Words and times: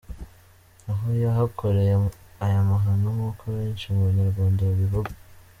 Naho 0.83 1.07
yahakoreye 1.23 1.93
aya 2.45 2.61
mahano 2.69 3.07
nkuko 3.15 3.43
benshi 3.55 3.85
mu 3.93 4.01
banyarwanda 4.07 4.61
babivuga. 4.69 5.11